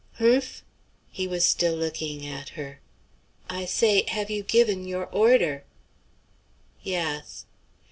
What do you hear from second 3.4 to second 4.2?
"I say,